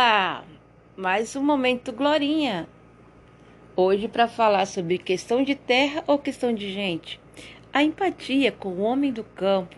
Olá, 0.00 0.44
mais 0.96 1.34
um 1.34 1.42
momento 1.42 1.90
Glorinha. 1.90 2.68
Hoje 3.74 4.06
para 4.06 4.28
falar 4.28 4.64
sobre 4.64 4.96
questão 4.96 5.42
de 5.42 5.56
terra 5.56 6.04
ou 6.06 6.20
questão 6.20 6.54
de 6.54 6.72
gente. 6.72 7.20
A 7.72 7.82
empatia 7.82 8.52
com 8.52 8.68
o 8.68 8.82
homem 8.82 9.12
do 9.12 9.24
campo. 9.24 9.76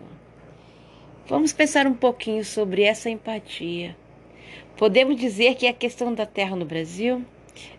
Vamos 1.26 1.54
pensar 1.54 1.86
um 1.86 1.94
pouquinho 1.94 2.44
sobre 2.44 2.82
essa 2.82 3.08
empatia. 3.08 3.96
Podemos 4.76 5.16
dizer 5.16 5.54
que 5.54 5.66
a 5.66 5.72
questão 5.72 6.12
da 6.12 6.26
terra 6.26 6.54
no 6.54 6.66
Brasil 6.66 7.24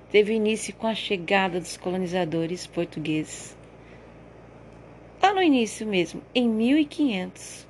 teve 0.10 0.34
início 0.34 0.74
com 0.74 0.88
a 0.88 0.96
chegada 0.96 1.60
dos 1.60 1.78
colonizadores 1.78 2.66
portugueses. 2.66 3.56
Lá 5.22 5.32
no 5.32 5.44
início 5.44 5.86
mesmo, 5.86 6.24
em 6.34 6.50
1500. 6.50 7.68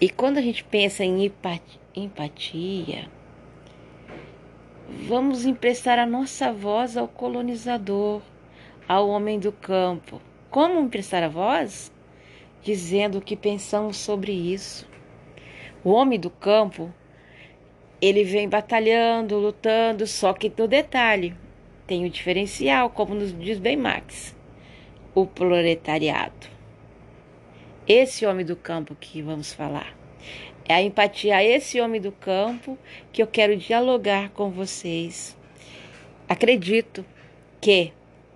E 0.00 0.08
quando 0.08 0.38
a 0.38 0.42
gente 0.42 0.64
pensa 0.64 1.04
em 1.04 1.30
empatia, 1.94 3.14
vamos 4.88 5.44
emprestar 5.44 5.98
a 5.98 6.06
nossa 6.06 6.52
voz 6.52 6.96
ao 6.96 7.08
colonizador, 7.08 8.22
ao 8.88 9.08
homem 9.08 9.38
do 9.38 9.50
campo. 9.50 10.20
Como 10.50 10.80
emprestar 10.80 11.22
a 11.22 11.28
voz? 11.28 11.92
Dizendo 12.62 13.18
o 13.18 13.22
que 13.22 13.36
pensamos 13.36 13.96
sobre 13.96 14.32
isso. 14.32 14.88
O 15.84 15.90
homem 15.90 16.18
do 16.18 16.30
campo, 16.30 16.92
ele 18.00 18.24
vem 18.24 18.48
batalhando, 18.48 19.38
lutando, 19.38 20.06
só 20.06 20.32
que 20.32 20.52
no 20.56 20.66
detalhe 20.66 21.36
tem 21.86 22.04
o 22.04 22.10
diferencial, 22.10 22.90
como 22.90 23.14
nos 23.14 23.36
diz 23.38 23.58
bem 23.58 23.76
Marx, 23.76 24.34
o 25.14 25.26
proletariado. 25.26 26.48
Esse 27.86 28.26
homem 28.26 28.44
do 28.44 28.56
campo 28.56 28.96
que 28.96 29.22
vamos 29.22 29.52
falar. 29.52 29.96
É 30.68 30.74
a 30.74 30.82
empatia 30.82 31.36
a 31.36 31.44
esse 31.44 31.80
homem 31.80 32.00
do 32.00 32.10
campo 32.10 32.76
que 33.12 33.22
eu 33.22 33.26
quero 33.26 33.56
dialogar 33.56 34.30
com 34.30 34.50
vocês. 34.50 35.36
Acredito 36.28 37.04
que 37.60 37.92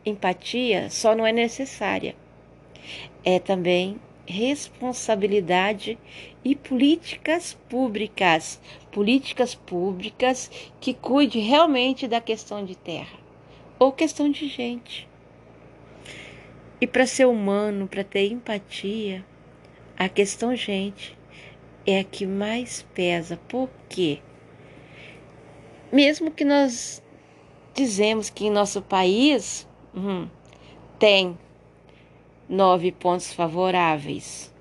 empatia 0.06 0.89
só 0.91 1.14
não 1.14 1.27
é 1.27 1.33
necessária, 1.33 2.14
é 3.25 3.41
também 3.41 3.98
responsabilidade 4.25 5.98
e 6.45 6.55
políticas 6.55 7.59
públicas, 7.69 8.61
políticas 8.92 9.56
públicas 9.56 10.48
que 10.81 10.94
cuide 10.94 11.41
realmente 11.41 12.06
da 12.06 12.20
questão 12.20 12.65
de 12.65 12.77
terra 12.77 13.19
ou 13.77 13.91
questão 13.91 14.31
de 14.31 14.47
gente. 14.47 15.09
E 16.81 16.87
para 16.87 17.06
ser 17.06 17.27
humano, 17.27 17.89
para 17.89 18.05
ter 18.05 18.31
empatia, 18.31 19.25
a 19.98 20.09
questão 20.09 20.55
gente 20.55 21.19
é 21.86 22.00
a 22.00 22.05
que 22.05 22.27
mais 22.27 22.83
pesa. 22.95 23.36
Por 23.48 23.69
quê? 23.89 24.20
Mesmo 25.92 26.31
que 26.31 26.45
nós 26.45 27.03
dizemos 27.75 28.31
que 28.31 28.47
em 28.47 28.50
nosso 28.50 28.81
país 28.83 29.67
hum, 29.95 30.28
tem 30.98 31.39
nove 32.48 32.92
pontos 32.92 33.33
favoráveis. 33.33 34.53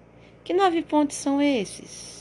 Que 0.44 0.54
nove 0.54 0.82
pontos 0.82 1.18
são 1.18 1.42
esses? 1.42 2.19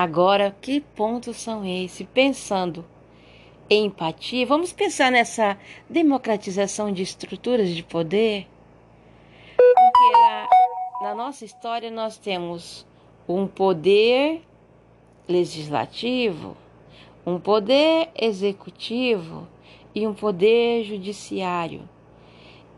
Agora, 0.00 0.56
que 0.60 0.80
pontos 0.80 1.38
são 1.38 1.64
esses? 1.64 2.06
Pensando 2.14 2.84
em 3.68 3.86
empatia, 3.86 4.46
vamos 4.46 4.72
pensar 4.72 5.10
nessa 5.10 5.58
democratização 5.90 6.92
de 6.92 7.02
estruturas 7.02 7.70
de 7.70 7.82
poder? 7.82 8.46
Porque 9.56 10.12
na, 10.12 10.48
na 11.02 11.14
nossa 11.16 11.44
história 11.44 11.90
nós 11.90 12.16
temos 12.16 12.86
um 13.28 13.48
poder 13.48 14.42
legislativo, 15.28 16.56
um 17.26 17.40
poder 17.40 18.08
executivo 18.14 19.48
e 19.92 20.06
um 20.06 20.14
poder 20.14 20.84
judiciário. 20.84 21.88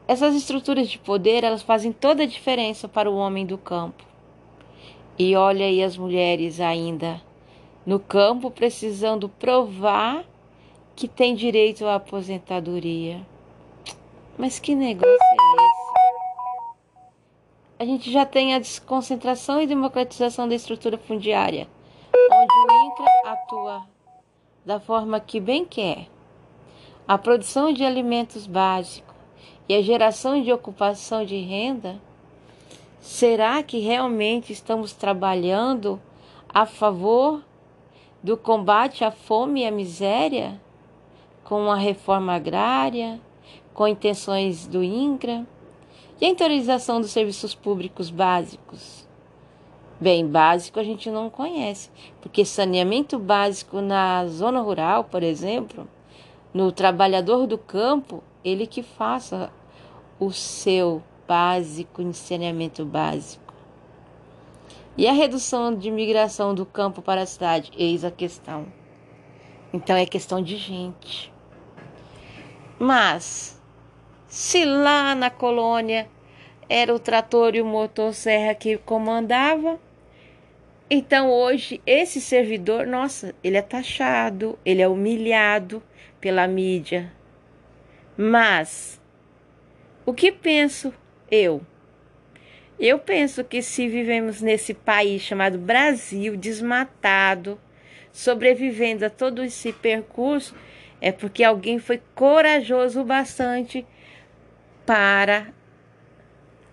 Essas 0.09 0.35
estruturas 0.35 0.89
de 0.89 0.99
poder, 0.99 1.45
elas 1.45 1.61
fazem 1.61 1.93
toda 1.93 2.23
a 2.23 2.27
diferença 2.27 2.89
para 2.89 3.11
o 3.11 3.17
homem 3.17 3.45
do 3.45 3.59
campo. 3.59 4.10
E 5.23 5.37
olha 5.37 5.67
aí 5.67 5.85
as 5.85 5.99
mulheres 5.99 6.61
ainda 6.61 7.21
no 7.85 8.01
campo 8.01 8.51
precisando 8.51 9.29
provar 9.29 10.25
que 10.97 11.07
tem 11.07 11.35
direito 11.35 11.85
à 11.85 11.97
aposentadoria. 11.97 13.21
Mas 14.39 14.59
que 14.59 14.75
negócio 14.75 15.13
é 15.13 15.35
esse? 15.67 15.91
A 17.81 17.85
gente 17.85 18.11
já 18.11 18.25
tem 18.25 18.55
a 18.55 18.59
desconcentração 18.59 19.61
e 19.61 19.67
democratização 19.67 20.49
da 20.49 20.55
estrutura 20.55 20.97
fundiária, 20.97 21.69
onde 22.15 22.55
o 22.55 22.87
INCRA 22.87 23.31
atua 23.31 23.87
da 24.65 24.81
forma 24.81 25.21
que 25.21 25.39
bem 25.39 25.67
quer. 25.67 26.09
A 27.07 27.19
produção 27.19 27.75
de 27.75 27.85
alimentos 27.85 28.47
básicos 28.47 29.15
e 29.69 29.75
a 29.75 29.83
geração 29.83 30.41
de 30.41 30.51
ocupação 30.51 31.27
de 31.27 31.37
renda 31.37 32.01
Será 33.01 33.63
que 33.63 33.79
realmente 33.79 34.53
estamos 34.53 34.93
trabalhando 34.93 35.99
a 36.47 36.67
favor 36.67 37.43
do 38.23 38.37
combate 38.37 39.03
à 39.03 39.11
fome 39.11 39.63
e 39.63 39.67
à 39.67 39.71
miséria? 39.71 40.61
Com 41.43 41.71
a 41.71 41.77
reforma 41.77 42.35
agrária, 42.35 43.19
com 43.73 43.89
intenções 43.89 44.67
do 44.67 44.85
INCRA 44.85 45.47
e 46.21 46.27
a 46.27 46.29
interiorização 46.29 47.01
dos 47.01 47.11
serviços 47.11 47.55
públicos 47.55 48.11
básicos? 48.11 49.09
Bem, 49.99 50.27
básico 50.27 50.79
a 50.79 50.85
gente 50.85 51.11
não 51.11 51.31
conhece, 51.31 51.91
porque 52.21 52.45
saneamento 52.45 53.19
básico 53.19 53.81
na 53.81 54.27
zona 54.27 54.61
rural, 54.61 55.05
por 55.05 55.23
exemplo, 55.23 55.89
no 56.53 56.71
trabalhador 56.71 57.47
do 57.47 57.57
campo, 57.57 58.23
ele 58.45 58.67
que 58.67 58.83
faça 58.83 59.51
o 60.19 60.31
seu 60.31 61.03
básico, 61.31 62.03
em 62.03 62.13
saneamento 62.13 62.85
básico. 62.85 63.55
E 64.97 65.07
a 65.07 65.13
redução 65.13 65.73
de 65.73 65.89
migração 65.89 66.53
do 66.53 66.67
campo 66.67 67.01
para 67.01 67.23
a 67.23 67.27
cidade? 67.27 67.71
Eis 67.77 68.05
a 68.05 68.11
questão. 68.11 68.67
Então 69.73 69.95
é 69.95 70.05
questão 70.05 70.43
de 70.43 70.57
gente. 70.57 71.33
Mas, 72.81 73.63
se 74.27 74.65
lá 74.65 75.15
na 75.15 75.31
colônia 75.31 76.11
era 76.69 76.93
o 76.93 76.99
trator 76.99 77.55
e 77.55 77.63
o 77.63 77.65
motosserra 77.65 78.53
que 78.53 78.77
comandava, 78.79 79.79
então 80.91 81.31
hoje 81.31 81.81
esse 81.87 82.21
servidor, 82.21 82.89
nossa, 82.89 83.37
ele 83.45 83.57
é 83.57 83.63
taxado, 83.63 84.59
ele 84.65 84.83
é 84.83 84.89
humilhado 84.89 85.81
pela 86.21 86.49
mídia. 86.49 87.13
Mas 88.17 89.01
o 90.05 90.13
que 90.13 90.33
penso 90.33 90.93
eu. 91.31 91.61
Eu 92.79 92.99
penso 92.99 93.45
que 93.45 93.61
se 93.61 93.87
vivemos 93.89 94.41
nesse 94.41 94.73
país 94.73 95.23
chamado 95.23 95.59
Brasil, 95.59 96.37
desmatado, 96.37 97.61
sobrevivendo 98.11 99.05
a 99.05 99.11
todo 99.11 99.45
esse 99.45 99.73
percurso, 99.73 100.55
é 101.01 101.13
porque 101.13 101.45
alguém 101.45 101.79
foi 101.79 102.01
corajoso 102.15 103.03
o 103.03 103.05
bastante 103.05 103.87
para 104.87 105.49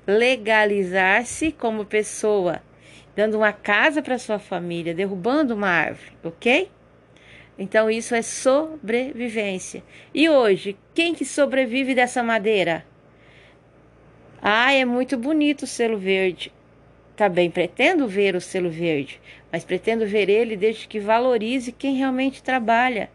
legalizar-se 0.06 1.51
como 1.51 1.85
pessoa, 1.85 2.62
dando 3.16 3.37
uma 3.37 3.52
casa 3.52 4.02
para 4.02 4.17
sua 4.17 4.40
família, 4.40 4.93
derrubando 4.93 5.53
uma 5.53 5.67
árvore, 5.67 6.14
ok? 6.23 6.72
Então 7.59 7.90
isso 7.90 8.16
é 8.16 8.22
sobrevivência. 8.22 9.84
E 10.14 10.29
hoje, 10.29 10.78
quem 10.93 11.14
que 11.14 11.26
sobrevive 11.26 11.93
dessa 11.93 12.23
madeira? 12.23 12.85
Ah, 14.41 14.72
é 14.72 14.85
muito 14.85 15.17
bonito 15.17 15.63
o 15.63 15.67
selo 15.67 15.97
verde. 15.97 16.51
Também 17.16 17.49
pretendo 17.49 18.07
ver 18.07 18.35
o 18.35 18.41
selo 18.41 18.69
verde, 18.69 19.19
mas 19.51 19.66
pretendo 19.66 20.05
ver 20.05 20.29
ele 20.29 20.55
desde 20.55 20.87
que 20.87 20.99
valorize 20.99 21.72
quem 21.72 21.95
realmente 21.95 22.43
trabalha. 22.43 23.09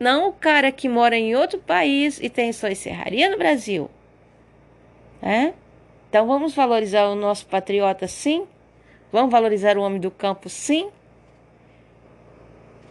Não 0.00 0.28
o 0.28 0.32
cara 0.32 0.72
que 0.72 0.88
mora 0.88 1.16
em 1.16 1.36
outro 1.36 1.58
país 1.58 2.18
e 2.22 2.30
tem 2.30 2.52
só 2.52 2.68
encerraria 2.68 3.28
no 3.28 3.36
Brasil. 3.36 3.90
É? 5.20 5.52
Então 6.08 6.26
vamos 6.26 6.54
valorizar 6.54 7.06
o 7.08 7.14
nosso 7.14 7.46
patriota 7.46 8.08
sim? 8.08 8.46
Vamos 9.12 9.30
valorizar 9.30 9.76
o 9.76 9.82
homem 9.82 10.00
do 10.00 10.10
campo 10.10 10.48
sim? 10.48 10.88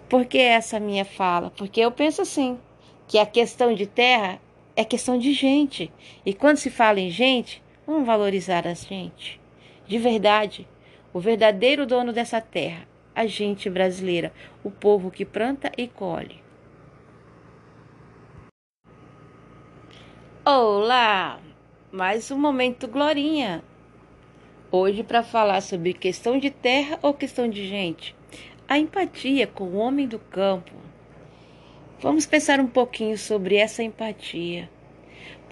Por 0.08 0.26
que 0.26 0.38
essa 0.38 0.80
minha 0.80 1.04
fala? 1.06 1.52
Porque 1.58 1.80
eu 1.80 1.92
penso 1.92 2.22
assim, 2.22 2.60
que 3.08 3.18
a 3.18 3.26
questão 3.26 3.74
de 3.74 3.88
terra 3.88 4.40
é 4.76 4.84
questão 4.84 5.18
de 5.18 5.34
gente. 5.34 5.92
E 6.26 6.34
quando 6.34 6.58
se 6.58 6.70
fala 6.70 7.00
em 7.00 7.10
gente, 7.10 7.63
vamos 7.86 8.06
valorizar 8.06 8.68
a 8.68 8.74
gente. 8.74 9.40
De 9.86 9.98
verdade, 9.98 10.68
o 11.14 11.20
verdadeiro 11.20 11.86
dono 11.86 12.14
dessa 12.14 12.40
terra, 12.40 12.88
a 13.14 13.26
gente 13.26 13.70
brasileira, 13.70 14.34
o 14.64 14.72
povo 14.72 15.12
que 15.12 15.26
planta 15.26 15.72
e 15.78 15.88
colhe. 15.88 16.42
Olá! 20.46 21.40
Mais 21.92 22.32
um 22.32 22.38
momento 22.38 22.88
Glorinha. 22.88 23.64
Hoje 24.72 25.04
para 25.04 25.22
falar 25.22 25.62
sobre 25.62 25.94
questão 25.94 26.40
de 26.40 26.50
terra 26.50 26.98
ou 27.02 27.14
questão 27.14 27.48
de 27.48 27.68
gente. 27.68 28.16
A 28.68 28.80
empatia 28.80 29.46
com 29.46 29.66
o 29.66 29.76
homem 29.76 30.08
do 30.08 30.18
campo. 30.18 30.72
Vamos 32.00 32.26
pensar 32.26 32.60
um 32.60 32.68
pouquinho 32.68 33.18
sobre 33.18 33.56
essa 33.56 33.84
empatia. 33.84 34.70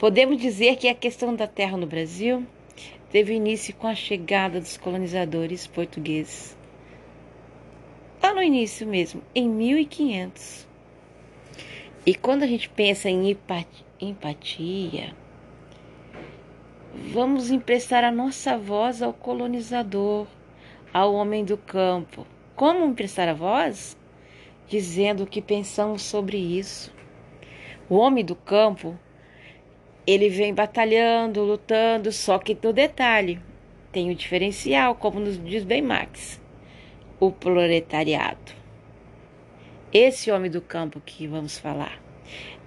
Podemos 0.01 0.41
dizer 0.41 0.77
que 0.77 0.87
a 0.87 0.95
questão 0.95 1.35
da 1.35 1.45
terra 1.45 1.77
no 1.77 1.85
Brasil 1.85 2.43
teve 3.11 3.35
início 3.35 3.71
com 3.75 3.85
a 3.85 3.93
chegada 3.93 4.59
dos 4.59 4.75
colonizadores 4.75 5.67
portugueses. 5.67 6.57
Lá 8.19 8.33
no 8.33 8.41
início 8.41 8.87
mesmo, 8.87 9.21
em 9.35 9.47
1500. 9.47 10.67
E 12.03 12.15
quando 12.15 12.41
a 12.41 12.47
gente 12.47 12.67
pensa 12.67 13.11
em 13.11 13.37
empatia, 13.99 15.15
vamos 17.13 17.51
emprestar 17.51 18.03
a 18.03 18.09
nossa 18.09 18.57
voz 18.57 19.03
ao 19.03 19.13
colonizador, 19.13 20.25
ao 20.91 21.13
homem 21.13 21.45
do 21.45 21.57
campo. 21.57 22.25
Como 22.55 22.87
emprestar 22.87 23.29
a 23.29 23.35
voz? 23.35 23.95
Dizendo 24.67 25.25
o 25.25 25.27
que 25.27 25.43
pensamos 25.43 26.01
sobre 26.01 26.39
isso. 26.39 26.91
O 27.87 27.97
homem 27.97 28.25
do 28.25 28.35
campo, 28.35 28.97
ele 30.05 30.29
vem 30.29 30.53
batalhando, 30.53 31.43
lutando, 31.43 32.11
só 32.11 32.39
que 32.39 32.57
no 32.61 32.73
detalhe 32.73 33.39
tem 33.91 34.09
o 34.09 34.15
diferencial, 34.15 34.95
como 34.95 35.19
nos 35.19 35.43
diz 35.43 35.63
bem 35.63 35.81
Marx, 35.81 36.41
o 37.19 37.31
proletariado. 37.31 38.53
Esse 39.93 40.31
homem 40.31 40.49
do 40.49 40.61
campo 40.61 41.01
que 41.05 41.27
vamos 41.27 41.57
falar. 41.57 42.01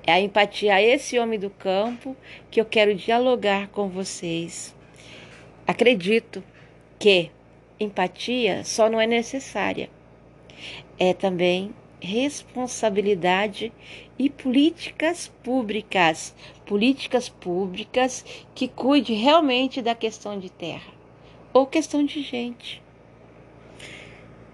É 0.07 0.13
a 0.13 0.21
empatia 0.21 0.75
a 0.75 0.83
esse 0.83 1.19
homem 1.19 1.39
do 1.39 1.49
campo 1.49 2.15
que 2.51 2.61
eu 2.61 2.67
quero 2.67 2.95
dialogar 2.95 3.69
com 3.69 3.89
vocês. 3.89 4.77
Acredito 5.67 6.45
que 6.99 7.31
empatia 7.81 8.63
só 8.65 8.91
não 8.91 9.01
é 9.01 9.07
necessária, 9.07 9.89
é 10.99 11.15
também 11.15 11.75
responsabilidade 12.05 13.73
e 14.19 14.29
políticas 14.29 15.33
públicas, 15.43 16.35
políticas 16.67 17.29
públicas 17.29 18.25
que 18.55 18.69
cuide 18.69 19.15
realmente 19.15 19.81
da 19.81 19.95
questão 19.95 20.39
de 20.39 20.51
terra 20.51 20.93
ou 21.53 21.67
questão 21.67 22.05
de 22.05 22.23
gente. 22.23 22.83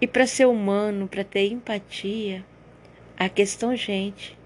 E 0.00 0.06
para 0.06 0.26
ser 0.26 0.46
humano, 0.46 1.08
para 1.08 1.24
ter 1.24 1.50
empatia, 1.50 2.44
a 3.16 3.28
questão 3.28 3.76
gente 3.76 4.38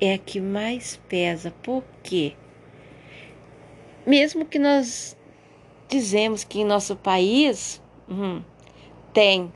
é 0.00 0.14
a 0.14 0.18
que 0.18 0.40
mais 0.40 0.96
pesa. 1.08 1.50
Por 1.62 1.82
quê? 2.02 2.34
Mesmo 4.06 4.44
que 4.44 4.58
nós 4.58 5.16
dizemos 5.88 6.44
que 6.44 6.60
em 6.60 6.64
nosso 6.64 6.94
país 6.94 7.82
hum, 8.08 8.42
tem 9.12 9.52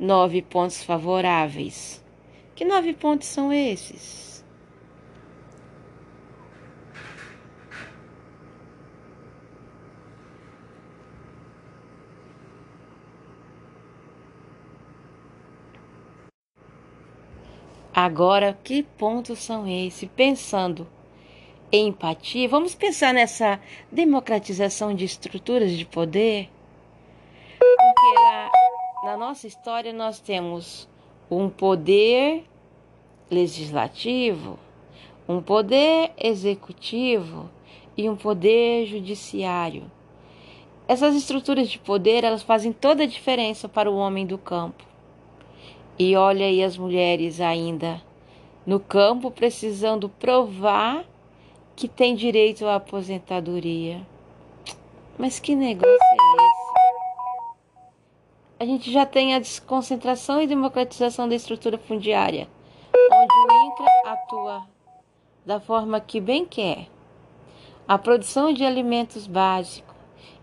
nove 0.00 0.40
pontos 0.40 0.82
favoráveis. 0.82 2.02
Que 2.54 2.64
nove 2.64 2.94
pontos 2.94 3.28
são 3.28 3.52
esses? 3.52 4.42
Agora, 17.92 18.58
que 18.64 18.82
pontos 18.82 19.40
são 19.40 19.68
esses? 19.68 20.08
Pensando 20.16 20.88
em 21.70 21.88
empatia, 21.88 22.48
vamos 22.48 22.74
pensar 22.74 23.12
nessa 23.12 23.60
democratização 23.92 24.94
de 24.94 25.04
estruturas 25.04 25.72
de 25.72 25.84
poder? 25.84 26.48
Porque 27.58 28.14
na, 28.14 28.50
na 29.10 29.16
nossa 29.16 29.48
história 29.48 29.92
nós 29.92 30.20
temos 30.20 30.88
um 31.28 31.48
poder 31.48 32.44
legislativo, 33.28 34.56
um 35.28 35.42
poder 35.42 36.12
executivo 36.16 37.50
e 37.96 38.08
um 38.08 38.14
poder 38.14 38.86
judiciário. 38.86 39.90
Essas 40.86 41.16
estruturas 41.16 41.68
de 41.68 41.76
poder, 41.76 42.22
elas 42.22 42.44
fazem 42.44 42.72
toda 42.72 43.02
a 43.02 43.06
diferença 43.06 43.68
para 43.68 43.90
o 43.90 43.96
homem 43.96 44.24
do 44.24 44.38
campo. 44.38 44.84
E 45.98 46.14
olha 46.14 46.46
aí 46.46 46.62
as 46.62 46.78
mulheres 46.78 47.40
ainda 47.40 48.00
no 48.64 48.78
campo 48.78 49.28
precisando 49.28 50.08
provar 50.08 51.04
que 51.74 51.88
tem 51.88 52.14
direito 52.14 52.64
à 52.64 52.76
aposentadoria. 52.76 54.06
Mas 55.18 55.40
que 55.40 55.56
negócio 55.56 55.90
é 55.94 56.44
esse? 56.44 56.49
A 58.60 58.66
gente 58.66 58.92
já 58.92 59.06
tem 59.06 59.34
a 59.34 59.38
desconcentração 59.38 60.42
e 60.42 60.46
democratização 60.46 61.26
da 61.26 61.34
estrutura 61.34 61.78
fundiária, 61.78 62.46
onde 62.94 63.34
o 63.34 63.66
INCRA 63.66 64.12
atua 64.12 64.66
da 65.46 65.58
forma 65.58 65.98
que 65.98 66.20
bem 66.20 66.44
quer. 66.44 66.86
A 67.88 67.96
produção 67.96 68.52
de 68.52 68.62
alimentos 68.62 69.26
básicos 69.26 69.96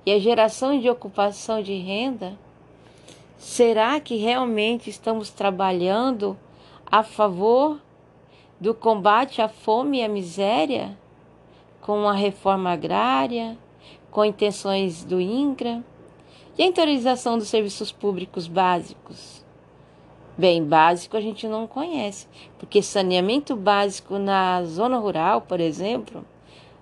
e 0.03 0.11
a 0.11 0.17
geração 0.17 0.79
de 0.79 0.89
ocupação 0.89 1.61
de 1.61 1.77
renda 1.77 2.35
Será 3.37 3.99
que 3.99 4.15
realmente 4.15 4.89
estamos 4.89 5.29
trabalhando 5.29 6.35
a 6.87 7.03
favor 7.03 7.79
do 8.59 8.73
combate 8.73 9.43
à 9.43 9.47
fome 9.47 9.99
e 9.99 10.03
à 10.03 10.09
miséria? 10.09 10.97
Com 11.79 12.09
a 12.09 12.13
reforma 12.13 12.71
agrária, 12.71 13.55
com 14.09 14.25
intenções 14.25 15.03
do 15.03 15.21
INCRA 15.21 15.83
e 16.57 16.63
a 16.63 16.65
interiorização 16.65 17.37
dos 17.37 17.47
serviços 17.47 17.91
públicos 17.91 18.47
básicos? 18.47 19.45
Bem, 20.37 20.63
básico 20.63 21.17
a 21.17 21.21
gente 21.21 21.47
não 21.47 21.65
conhece, 21.65 22.27
porque 22.59 22.81
saneamento 22.81 23.55
básico 23.55 24.19
na 24.19 24.63
zona 24.63 24.97
rural, 24.97 25.41
por 25.41 25.59
exemplo, 25.59 26.25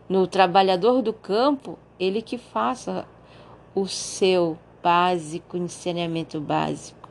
no 0.09 0.27
trabalhador 0.27 1.01
do 1.01 1.13
campo, 1.13 1.79
ele 1.99 2.21
que 2.21 2.37
faça 2.37 3.07
o 3.73 3.87
seu 3.87 4.57
básico, 4.83 5.57
em 5.57 5.67
saneamento 5.67 6.39
básico. 6.39 7.09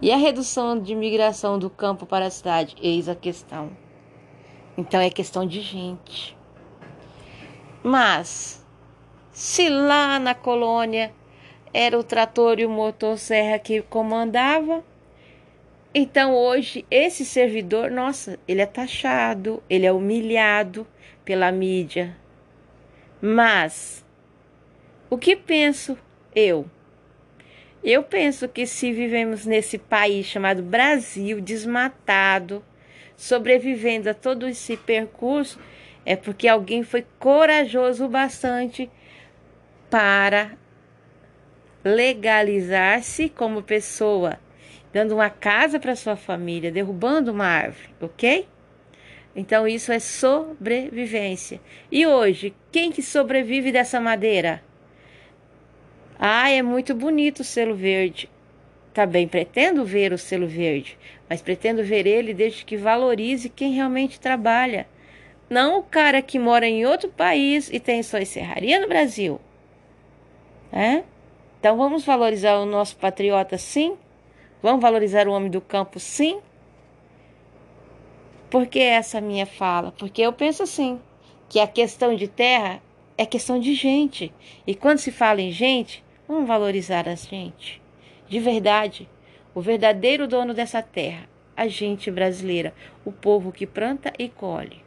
E 0.00 0.10
a 0.10 0.16
redução 0.16 0.78
de 0.78 0.94
migração 0.94 1.58
do 1.58 1.70
campo 1.70 2.04
para 2.04 2.26
a 2.26 2.30
cidade? 2.30 2.74
Eis 2.80 3.08
a 3.08 3.14
questão. 3.14 3.70
Então 4.76 5.00
é 5.00 5.08
questão 5.08 5.46
de 5.46 5.60
gente. 5.60 6.36
Mas, 7.82 8.63
se 9.34 9.68
lá 9.68 10.20
na 10.20 10.32
colônia 10.32 11.12
era 11.72 11.98
o 11.98 12.04
trator 12.04 12.60
e 12.60 12.64
o 12.64 12.70
motosserra 12.70 13.58
que 13.58 13.82
comandava, 13.82 14.84
então 15.92 16.36
hoje 16.36 16.86
esse 16.88 17.24
servidor, 17.24 17.90
nossa, 17.90 18.38
ele 18.46 18.62
é 18.62 18.66
taxado, 18.66 19.60
ele 19.68 19.84
é 19.84 19.92
humilhado 19.92 20.86
pela 21.24 21.50
mídia. 21.50 22.16
Mas 23.20 24.04
o 25.10 25.18
que 25.18 25.34
penso 25.34 25.98
eu. 26.32 26.70
Eu 27.82 28.04
penso 28.04 28.48
que 28.48 28.66
se 28.66 28.92
vivemos 28.92 29.44
nesse 29.44 29.78
país 29.78 30.26
chamado 30.26 30.62
Brasil, 30.62 31.40
desmatado, 31.40 32.64
sobrevivendo 33.16 34.08
a 34.08 34.14
todo 34.14 34.46
esse 34.46 34.76
percurso, 34.76 35.58
é 36.06 36.14
porque 36.14 36.46
alguém 36.46 36.84
foi 36.84 37.04
corajoso 37.18 38.04
o 38.04 38.08
bastante 38.08 38.88
para 39.94 40.58
legalizar-se 41.84 43.28
como 43.28 43.62
pessoa, 43.62 44.40
dando 44.92 45.14
uma 45.14 45.30
casa 45.30 45.78
para 45.78 45.94
sua 45.94 46.16
família, 46.16 46.72
derrubando 46.72 47.30
uma 47.30 47.46
árvore, 47.46 47.90
ok? 48.00 48.48
Então 49.36 49.68
isso 49.68 49.92
é 49.92 50.00
sobrevivência. 50.00 51.60
E 51.92 52.04
hoje, 52.08 52.52
quem 52.72 52.90
que 52.90 53.00
sobrevive 53.00 53.70
dessa 53.70 54.00
madeira? 54.00 54.64
Ah, 56.18 56.50
é 56.50 56.60
muito 56.60 56.92
bonito 56.92 57.42
o 57.42 57.44
selo 57.44 57.76
verde. 57.76 58.28
Também 58.92 59.28
pretendo 59.28 59.84
ver 59.84 60.12
o 60.12 60.18
selo 60.18 60.48
verde, 60.48 60.98
mas 61.30 61.40
pretendo 61.40 61.84
ver 61.84 62.04
ele 62.04 62.34
desde 62.34 62.64
que 62.64 62.76
valorize 62.76 63.48
quem 63.48 63.74
realmente 63.74 64.18
trabalha. 64.18 64.88
Não 65.48 65.78
o 65.78 65.84
cara 65.84 66.20
que 66.20 66.36
mora 66.36 66.66
em 66.66 66.84
outro 66.84 67.08
país 67.10 67.70
e 67.72 67.78
tem 67.78 68.02
só 68.02 68.18
encerraria 68.18 68.80
no 68.80 68.88
Brasil. 68.88 69.40
É? 70.76 71.04
Então 71.60 71.76
vamos 71.76 72.04
valorizar 72.04 72.56
o 72.58 72.66
nosso 72.66 72.96
patriota 72.96 73.56
sim? 73.56 73.96
Vamos 74.60 74.82
valorizar 74.82 75.28
o 75.28 75.32
homem 75.32 75.48
do 75.48 75.60
campo 75.60 76.00
sim? 76.00 76.40
Por 78.50 78.66
que 78.66 78.80
essa 78.80 79.20
minha 79.20 79.46
fala? 79.46 79.92
Porque 79.92 80.20
eu 80.20 80.32
penso 80.32 80.64
assim, 80.64 81.00
que 81.48 81.60
a 81.60 81.68
questão 81.68 82.16
de 82.16 82.26
terra 82.26 82.82
é 83.16 83.24
questão 83.24 83.60
de 83.60 83.72
gente. 83.72 84.34
E 84.66 84.74
quando 84.74 84.98
se 84.98 85.12
fala 85.12 85.40
em 85.40 85.52
gente, 85.52 86.04
vamos 86.26 86.48
valorizar 86.48 87.08
a 87.08 87.14
gente. 87.14 87.80
De 88.26 88.40
verdade, 88.40 89.08
o 89.54 89.60
verdadeiro 89.60 90.26
dono 90.26 90.52
dessa 90.52 90.82
terra, 90.82 91.28
a 91.56 91.68
gente 91.68 92.10
brasileira, 92.10 92.74
o 93.04 93.12
povo 93.12 93.52
que 93.52 93.64
planta 93.64 94.12
e 94.18 94.28
colhe. 94.28 94.82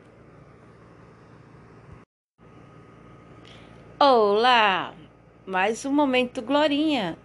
Olá! 3.97 4.93
Mais 5.49 5.85
um 5.85 5.93
momento 5.93 6.41
Glorinha. 6.41 7.17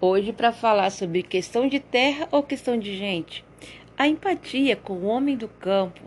Hoje 0.00 0.32
para 0.32 0.50
falar 0.50 0.90
sobre 0.90 1.22
questão 1.22 1.68
de 1.68 1.78
terra 1.78 2.28
ou 2.32 2.42
questão 2.42 2.76
de 2.76 2.96
gente. 2.98 3.44
A 3.96 4.08
empatia 4.08 4.74
com 4.74 4.94
o 4.94 5.04
homem 5.04 5.36
do 5.36 5.46
campo. 5.46 6.00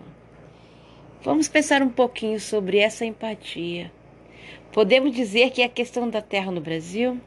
Vamos 1.21 1.47
pensar 1.47 1.81
um 1.81 1.87
pouquinho 1.87 2.37
sobre 2.37 2.79
essa 2.79 3.05
empatia. 3.05 3.93
Podemos 4.73 5.15
dizer 5.15 5.51
que 5.51 5.63
a 5.63 5.69
questão 5.69 6.09
da 6.09 6.21
terra 6.21 6.51
no 6.51 6.59
Brasil 6.59 7.17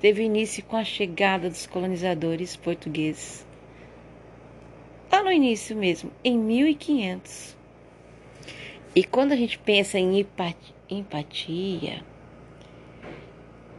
teve 0.00 0.24
início 0.24 0.64
com 0.64 0.76
a 0.76 0.82
chegada 0.82 1.48
dos 1.48 1.68
colonizadores 1.68 2.56
portugueses. 2.56 3.46
Lá 5.12 5.22
no 5.22 5.30
início 5.30 5.76
mesmo, 5.76 6.10
em 6.24 6.36
1500. 6.36 7.56
E 8.92 9.04
quando 9.04 9.30
a 9.30 9.36
gente 9.36 9.56
pensa 9.56 10.00
em 10.00 10.26
empatia, 10.90 12.09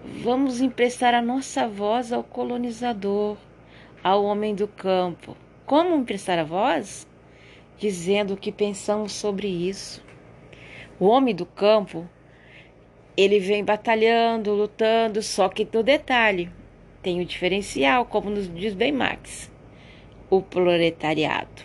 vamos 0.04 0.62
emprestar 0.62 1.14
a 1.14 1.22
nossa 1.22 1.68
voz 1.68 2.12
ao 2.12 2.24
colonizador, 2.24 3.38
ao 4.04 4.24
homem 4.24 4.56
do 4.56 4.68
campo. 4.68 5.38
Como 5.66 5.96
emprestar 5.96 6.40
a 6.40 6.44
voz? 6.44 7.08
Dizendo 7.78 8.34
o 8.34 8.38
que 8.38 8.52
pensamos 8.52 9.12
sobre 9.12 9.48
isso. 9.48 10.04
O 11.00 11.08
homem 11.08 11.34
do 11.34 11.46
campo, 11.46 12.08
ele 13.16 13.40
vem 13.40 13.64
batalhando, 13.64 14.54
lutando, 14.54 15.22
só 15.22 15.50
que 15.50 15.68
no 15.72 15.82
detalhe 15.82 16.52
tem 17.02 17.20
o 17.20 17.26
diferencial, 17.26 18.06
como 18.06 18.30
nos 18.30 18.54
diz 18.54 18.74
bem 18.74 18.92
Marx, 18.92 19.52
o 20.30 20.42
proletariado. 20.42 21.64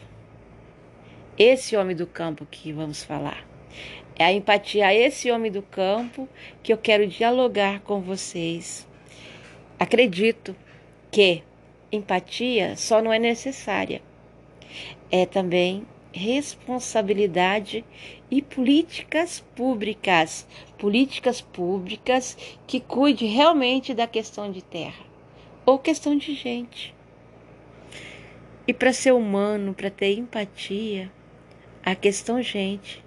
Esse 1.39 1.77
homem 1.77 1.95
do 1.95 2.07
campo 2.07 2.47
que 2.51 2.73
vamos 2.73 3.05
falar. 3.05 3.47
É 4.19 4.25
a 4.25 4.33
empatia 4.33 4.87
a 4.87 4.95
esse 4.95 5.31
homem 5.31 5.53
do 5.53 5.61
campo 5.61 6.27
que 6.63 6.73
eu 6.73 6.79
quero 6.79 7.07
dialogar 7.07 7.81
com 7.81 8.01
vocês. 8.01 8.89
Acredito 9.79 10.57
que 11.11 11.43
empatia 11.93 12.77
só 12.77 13.03
não 13.03 13.13
é 13.13 13.19
necessária, 13.19 14.01
é 15.11 15.27
também 15.27 15.87
responsabilidade 16.13 17.85
e 18.31 18.41
políticas 18.41 19.45
públicas, 19.55 20.47
políticas 20.79 21.43
públicas 21.43 22.39
que 22.67 22.81
cuide 22.81 23.27
realmente 23.27 23.93
da 23.93 24.07
questão 24.07 24.51
de 24.51 24.63
terra 24.63 25.05
ou 25.67 25.79
questão 25.79 26.17
de 26.17 26.35
gente. 26.35 26.95
E 28.67 28.73
para 28.73 28.95
ser 28.95 29.13
humano, 29.13 29.75
para 29.75 29.91
ter 29.91 30.17
empatia, 30.17 31.13
a 31.85 31.95
questão 31.95 32.41
gente 32.41 33.06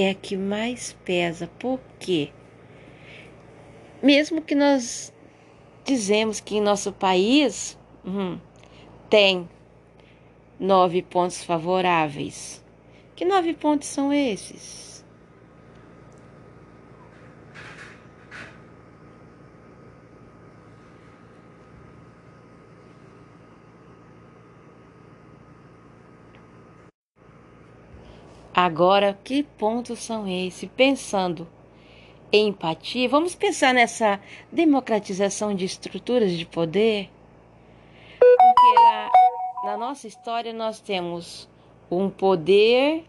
é 0.00 0.10
a 0.10 0.14
que 0.14 0.36
mais 0.36 0.92
pesa. 1.04 1.46
Por 1.58 1.80
quê? 1.98 2.30
Mesmo 4.02 4.40
que 4.40 4.54
nós 4.54 5.12
dizemos 5.84 6.40
que 6.40 6.56
em 6.56 6.60
nosso 6.60 6.92
país 6.92 7.78
hum, 8.04 8.38
tem 9.08 9.48
nove 10.58 11.02
pontos 11.02 11.42
favoráveis. 11.42 12.64
Que 13.16 13.24
nove 13.24 13.54
pontos 13.54 13.88
são 13.88 14.12
esses? 14.12 14.89
Agora, 28.54 29.16
que 29.22 29.44
pontos 29.44 30.00
são 30.00 30.26
esses? 30.26 30.68
Pensando 30.76 31.46
em 32.32 32.48
empatia, 32.48 33.08
vamos 33.08 33.34
pensar 33.34 33.72
nessa 33.72 34.20
democratização 34.50 35.54
de 35.54 35.64
estruturas 35.64 36.32
de 36.32 36.44
poder? 36.44 37.08
Porque 38.18 38.74
na, 38.74 39.10
na 39.64 39.76
nossa 39.76 40.08
história 40.08 40.52
nós 40.52 40.80
temos 40.80 41.48
um 41.88 42.10
poder 42.10 43.04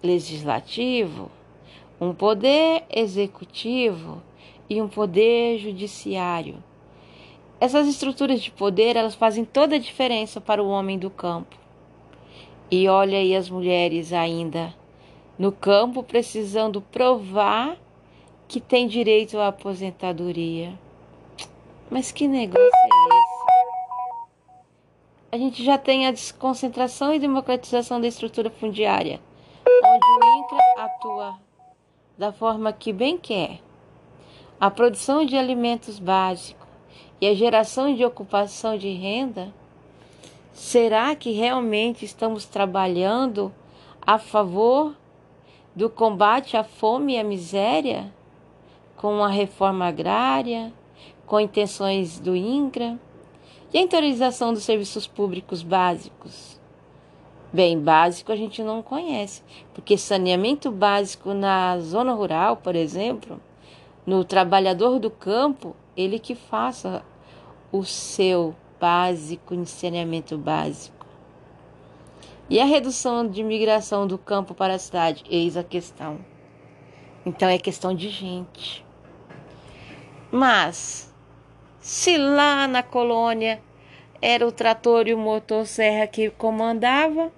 legislativo, 0.00 1.30
um 2.00 2.14
poder 2.14 2.84
executivo 2.88 4.22
e 4.70 4.80
um 4.80 4.88
poder 4.88 5.58
judiciário. 5.58 6.62
Essas 7.60 7.86
estruturas 7.86 8.40
de 8.40 8.50
poder, 8.50 8.96
elas 8.96 9.14
fazem 9.14 9.44
toda 9.44 9.74
a 9.74 9.78
diferença 9.78 10.40
para 10.40 10.62
o 10.62 10.68
homem 10.68 10.98
do 10.98 11.10
campo. 11.10 11.61
E 12.72 12.88
olha 12.88 13.18
aí 13.18 13.36
as 13.36 13.50
mulheres 13.50 14.14
ainda 14.14 14.72
no 15.38 15.52
campo 15.52 16.02
precisando 16.02 16.80
provar 16.80 17.76
que 18.48 18.58
tem 18.58 18.88
direito 18.88 19.38
à 19.38 19.48
aposentadoria. 19.48 20.72
Mas 21.90 22.10
que 22.10 22.26
negócio 22.26 22.64
é 22.64 22.88
esse? 23.18 23.42
A 25.32 25.36
gente 25.36 25.62
já 25.62 25.76
tem 25.76 26.06
a 26.06 26.12
desconcentração 26.12 27.12
e 27.12 27.18
democratização 27.18 28.00
da 28.00 28.06
estrutura 28.06 28.48
fundiária, 28.48 29.20
onde 29.66 30.06
o 30.06 30.38
INCRA 30.38 30.58
atua 30.78 31.38
da 32.16 32.32
forma 32.32 32.72
que 32.72 32.90
bem 32.90 33.18
quer. 33.18 33.60
A 34.58 34.70
produção 34.70 35.26
de 35.26 35.36
alimentos 35.36 35.98
básicos 35.98 36.66
e 37.20 37.26
a 37.26 37.34
geração 37.34 37.94
de 37.94 38.02
ocupação 38.02 38.78
de 38.78 38.88
renda 38.94 39.52
Será 40.52 41.16
que 41.16 41.32
realmente 41.32 42.04
estamos 42.04 42.44
trabalhando 42.44 43.52
a 44.02 44.18
favor 44.18 44.94
do 45.74 45.88
combate 45.88 46.58
à 46.58 46.62
fome 46.62 47.14
e 47.14 47.18
à 47.18 47.24
miséria? 47.24 48.12
Com 48.96 49.24
a 49.24 49.28
reforma 49.28 49.86
agrária, 49.86 50.70
com 51.26 51.40
intenções 51.40 52.20
do 52.20 52.36
INCRA 52.36 52.98
e 53.72 53.78
a 53.78 53.80
interiorização 53.80 54.52
dos 54.52 54.62
serviços 54.62 55.06
públicos 55.06 55.62
básicos? 55.62 56.60
Bem, 57.50 57.78
básico 57.78 58.30
a 58.30 58.36
gente 58.36 58.62
não 58.62 58.82
conhece, 58.82 59.42
porque 59.72 59.96
saneamento 59.96 60.70
básico 60.70 61.32
na 61.32 61.78
zona 61.80 62.12
rural, 62.12 62.58
por 62.58 62.76
exemplo, 62.76 63.40
no 64.06 64.22
trabalhador 64.22 64.98
do 64.98 65.10
campo, 65.10 65.74
ele 65.96 66.18
que 66.18 66.34
faça 66.34 67.02
o 67.70 67.84
seu 67.84 68.54
básico, 68.82 69.54
em 69.54 69.64
saneamento 69.64 70.36
básico. 70.36 71.06
E 72.50 72.58
a 72.58 72.64
redução 72.64 73.28
de 73.28 73.44
migração 73.44 74.08
do 74.08 74.18
campo 74.18 74.54
para 74.54 74.74
a 74.74 74.78
cidade? 74.78 75.22
Eis 75.30 75.56
a 75.56 75.62
questão. 75.62 76.18
Então 77.24 77.48
é 77.48 77.58
questão 77.58 77.94
de 77.94 78.08
gente. 78.08 78.84
Mas, 80.32 81.14
se 81.78 82.16
lá 82.16 82.66
na 82.66 82.82
colônia 82.82 83.62
era 84.20 84.44
o 84.44 84.50
trator 84.50 85.06
e 85.06 85.14
o 85.14 85.18
motosserra 85.18 86.08
que 86.08 86.30
comandava, 86.30 87.30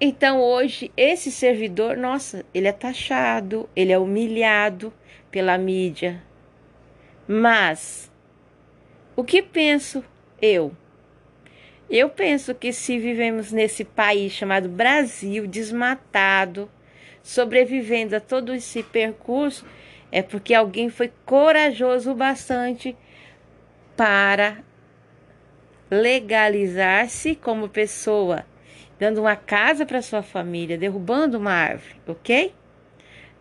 então 0.00 0.40
hoje 0.40 0.90
esse 0.96 1.30
servidor, 1.30 1.98
nossa, 1.98 2.46
ele 2.54 2.66
é 2.66 2.72
taxado, 2.72 3.68
ele 3.76 3.92
é 3.92 3.98
humilhado 3.98 4.90
pela 5.30 5.58
mídia. 5.58 6.22
Mas 7.28 8.10
o 9.14 9.22
que 9.22 9.42
penso 9.42 10.02
eu. 10.40 10.72
Eu 11.88 12.08
penso 12.08 12.54
que 12.54 12.72
se 12.72 12.98
vivemos 12.98 13.50
nesse 13.50 13.84
país 13.84 14.32
chamado 14.32 14.68
Brasil, 14.68 15.46
desmatado, 15.46 16.70
sobrevivendo 17.22 18.14
a 18.14 18.20
todo 18.20 18.54
esse 18.54 18.82
percurso, 18.82 19.66
é 20.12 20.22
porque 20.22 20.54
alguém 20.54 20.88
foi 20.88 21.12
corajoso 21.24 22.12
o 22.12 22.14
bastante 22.14 22.96
para 23.96 24.58
legalizar-se 25.90 27.34
como 27.34 27.68
pessoa, 27.68 28.46
dando 28.98 29.20
uma 29.20 29.34
casa 29.34 29.84
para 29.84 30.00
sua 30.00 30.22
família, 30.22 30.78
derrubando 30.78 31.38
uma 31.38 31.52
árvore, 31.52 31.96
ok? 32.06 32.54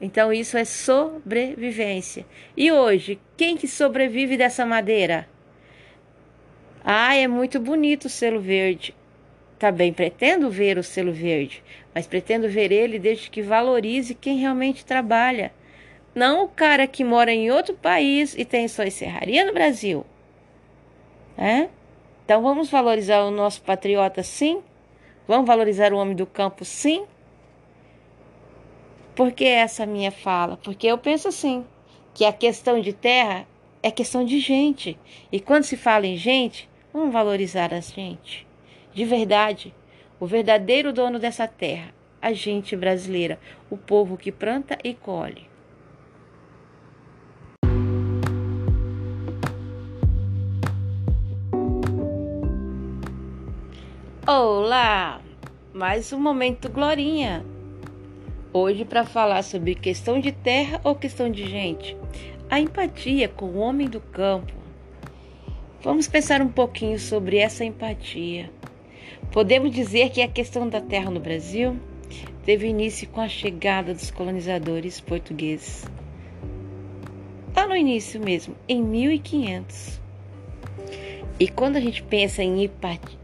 Então 0.02 0.34
isso 0.34 0.58
é 0.58 0.66
sobrevivência. 0.66 2.26
E 2.58 2.72
hoje, 2.72 3.20
quem 3.38 3.56
que 3.56 3.68
sobrevive 3.68 4.38
dessa 4.38 4.66
madeira? 4.66 5.28
Ah, 6.84 7.16
é 7.16 7.28
muito 7.28 7.60
bonito 7.60 8.06
o 8.06 8.10
selo 8.10 8.40
verde. 8.40 8.96
Também 9.58 9.92
pretendo 9.92 10.50
ver 10.50 10.78
o 10.78 10.84
selo 10.84 11.12
verde, 11.12 11.62
mas 11.94 12.08
pretendo 12.08 12.48
ver 12.48 12.72
ele 12.72 12.98
desde 12.98 13.30
que 13.30 13.42
valorize 13.42 14.16
quem 14.16 14.38
realmente 14.38 14.86
trabalha. 14.86 15.52
Não 16.16 16.46
o 16.46 16.48
cara 16.48 16.88
que 16.88 17.04
mora 17.04 17.32
em 17.32 17.52
outro 17.52 17.76
país 17.76 18.34
e 18.38 18.46
tem 18.46 18.68
só 18.68 18.84
encerraria 18.84 19.46
no 19.46 19.54
Brasil. 19.54 20.06
É? 21.38 21.70
Então 22.24 22.42
vamos 22.42 22.70
valorizar 22.70 23.22
o 23.24 23.32
nosso 23.32 23.62
patriota 23.62 24.24
sim? 24.24 24.62
Vamos 25.28 25.48
valorizar 25.48 25.94
o 25.94 25.98
homem 25.98 26.16
do 26.16 26.26
campo 26.26 26.64
sim? 26.64 27.06
Por 29.16 29.32
que 29.32 29.46
essa 29.46 29.86
minha 29.86 30.12
fala? 30.12 30.58
Porque 30.58 30.88
eu 30.88 30.98
penso 30.98 31.28
assim, 31.28 31.66
que 32.14 32.24
a 32.24 32.32
questão 32.32 32.80
de 32.80 32.94
terra 32.94 33.46
é 33.82 33.90
questão 33.90 34.24
de 34.24 34.40
gente. 34.40 34.98
E 35.32 35.40
quando 35.40 35.64
se 35.64 35.78
fala 35.78 36.06
em 36.06 36.18
gente, 36.18 36.70
vamos 36.94 37.14
valorizar 37.14 37.74
a 37.74 37.80
gente. 37.80 38.46
De 38.94 39.06
verdade, 39.06 39.74
o 40.20 40.26
verdadeiro 40.26 40.92
dono 40.92 41.20
dessa 41.20 41.48
terra, 41.48 41.94
a 42.22 42.34
gente 42.34 42.76
brasileira, 42.76 43.40
o 43.70 43.78
povo 43.78 44.18
que 44.18 44.32
planta 44.32 44.78
e 44.84 44.94
colhe. 44.94 45.48
Olá! 54.28 55.22
Mais 55.74 56.12
um 56.12 56.20
momento 56.20 56.70
Glorinha. 56.70 57.46
Hoje 58.52 58.84
para 58.84 59.06
falar 59.06 59.44
sobre 59.44 59.74
questão 59.74 60.20
de 60.20 60.32
terra 60.32 60.82
ou 60.84 60.94
questão 60.94 61.32
de 61.32 61.48
gente. 61.48 61.96
A 62.52 62.60
empatia 62.60 63.30
com 63.30 63.46
o 63.46 63.60
homem 63.60 63.88
do 63.88 64.02
campo. 64.02 64.52
Vamos 65.84 66.08
pensar 66.08 66.42
um 66.42 66.48
pouquinho 66.48 66.98
sobre 66.98 67.38
essa 67.38 67.64
empatia. 67.64 68.50
Podemos 69.32 69.70
dizer 69.70 70.10
que 70.10 70.20
a 70.20 70.28
questão 70.28 70.68
da 70.68 70.82
terra 70.82 71.12
no 71.12 71.20
Brasil 71.20 71.78
teve 72.44 72.68
início 72.68 73.08
com 73.10 73.22
a 73.22 73.28
chegada 73.28 73.94
dos 73.94 74.10
colonizadores 74.10 75.00
portugueses. 75.00 75.86
Lá 77.56 77.68
no 77.68 77.76
início 77.76 78.20
mesmo, 78.20 78.56
em 78.68 78.82
1500. 78.82 80.02
E 81.40 81.48
quando 81.48 81.76
a 81.76 81.80
gente 81.80 82.02
pensa 82.02 82.42
em 82.42 82.68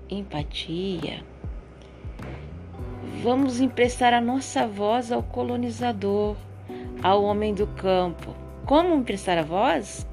empatia, 0.07 1.23
vamos 3.23 3.59
emprestar 3.59 4.13
a 4.13 4.21
nossa 4.21 4.67
voz 4.67 5.11
ao 5.11 5.23
colonizador, 5.23 6.35
ao 7.01 7.23
homem 7.23 7.55
do 7.55 7.65
campo. 7.65 8.44
Como 8.65 8.95
emprestar 8.95 9.37
a 9.37 9.43
voz? 9.43 10.07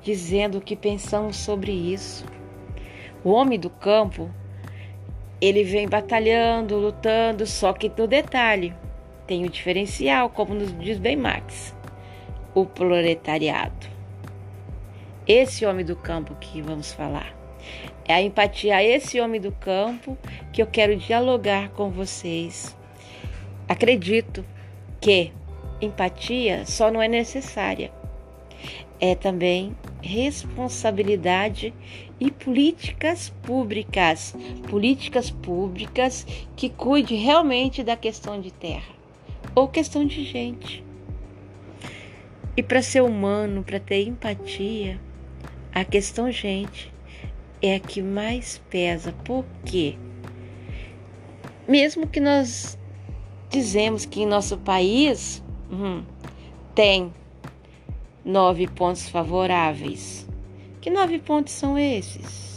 Dizendo 0.00 0.58
o 0.58 0.60
que 0.60 0.76
pensamos 0.76 1.36
sobre 1.36 1.72
isso. 1.72 2.24
O 3.24 3.30
homem 3.30 3.58
do 3.58 3.68
campo, 3.68 4.30
ele 5.40 5.64
vem 5.64 5.88
batalhando, 5.88 6.78
lutando, 6.78 7.44
só 7.46 7.72
que 7.72 7.90
no 7.98 8.06
detalhe 8.06 8.72
tem 9.26 9.44
o 9.44 9.50
diferencial, 9.50 10.30
como 10.30 10.54
nos 10.54 10.76
diz 10.78 10.98
bem 10.98 11.16
Marx, 11.16 11.74
o 12.54 12.64
proletariado. 12.64 13.88
Esse 15.26 15.66
homem 15.66 15.84
do 15.84 15.96
campo 15.96 16.36
que 16.40 16.62
vamos 16.62 16.92
falar. 16.92 17.34
É 18.06 18.14
a 18.14 18.22
empatia 18.22 18.76
a 18.76 18.84
esse 18.84 19.20
homem 19.20 19.40
do 19.40 19.50
campo 19.52 20.16
que 20.52 20.62
eu 20.62 20.66
quero 20.66 20.96
dialogar 20.96 21.70
com 21.70 21.90
vocês. 21.90 22.76
Acredito 23.68 24.44
que 25.00 25.32
empatia 25.80 26.64
só 26.66 26.90
não 26.90 27.00
é 27.00 27.08
necessária, 27.08 27.90
é 29.00 29.14
também 29.14 29.76
responsabilidade 30.02 31.72
e 32.18 32.30
políticas 32.30 33.30
públicas, 33.42 34.36
políticas 34.68 35.30
públicas 35.30 36.26
que 36.54 36.68
cuide 36.68 37.14
realmente 37.14 37.82
da 37.82 37.96
questão 37.96 38.40
de 38.40 38.50
terra 38.50 38.92
ou 39.54 39.68
questão 39.68 40.04
de 40.04 40.22
gente. 40.24 40.84
E 42.56 42.62
para 42.62 42.82
ser 42.82 43.02
humano, 43.02 43.62
para 43.62 43.80
ter 43.80 44.06
empatia, 44.06 45.00
a 45.72 45.84
questão 45.84 46.30
gente 46.30 46.92
é 47.62 47.76
a 47.76 47.80
que 47.80 48.02
mais 48.02 48.60
pesa. 48.68 49.12
Por 49.24 49.44
quê? 49.64 49.96
Mesmo 51.66 52.06
que 52.06 52.20
nós 52.20 52.78
dizemos 53.48 54.04
que 54.04 54.22
em 54.22 54.26
nosso 54.26 54.58
país 54.58 55.42
hum, 55.70 56.02
tem 56.74 57.12
nove 58.24 58.66
pontos 58.66 59.08
favoráveis. 59.08 60.28
Que 60.80 60.90
nove 60.90 61.18
pontos 61.18 61.52
são 61.52 61.78
esses? 61.78 62.50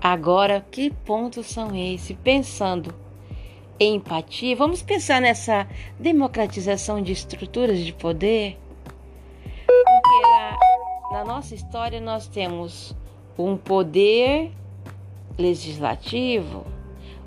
Agora, 0.00 0.66
que 0.70 0.90
pontos 0.90 1.46
são 1.46 1.76
esses? 1.76 2.16
Pensando 2.24 2.92
em 3.78 3.96
empatia, 3.96 4.54
vamos 4.56 4.82
pensar 4.82 5.20
nessa 5.20 5.66
democratização 5.98 7.00
de 7.00 7.12
estruturas 7.12 7.78
de 7.78 7.92
poder? 7.92 8.58
Na 11.12 11.26
nossa 11.26 11.54
história 11.54 12.00
nós 12.00 12.26
temos 12.26 12.96
um 13.38 13.54
poder 13.54 14.50
legislativo, 15.38 16.64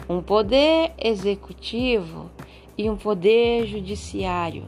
um 0.09 0.23
poder 0.23 0.91
executivo 0.97 2.31
e 2.75 2.89
um 2.89 2.97
poder 2.97 3.67
judiciário. 3.67 4.65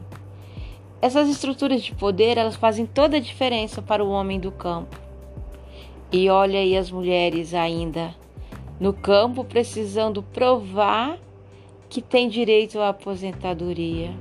Essas 1.02 1.28
estruturas 1.28 1.82
de 1.82 1.92
poder, 1.96 2.38
elas 2.38 2.54
fazem 2.54 2.86
toda 2.86 3.16
a 3.16 3.20
diferença 3.20 3.82
para 3.82 4.04
o 4.04 4.08
homem 4.08 4.38
do 4.38 4.52
campo. 4.52 4.96
E 6.12 6.30
olha 6.30 6.60
aí 6.60 6.76
as 6.76 6.88
mulheres 6.88 7.54
ainda 7.54 8.14
no 8.78 8.92
campo 8.92 9.42
precisando 9.42 10.22
provar 10.22 11.18
que 11.88 12.00
tem 12.00 12.28
direito 12.28 12.78
à 12.78 12.90
aposentadoria. 12.90 14.12